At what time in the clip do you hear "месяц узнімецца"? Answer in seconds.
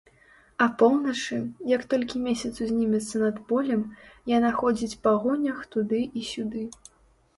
2.27-3.17